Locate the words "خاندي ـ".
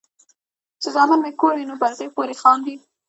2.41-2.81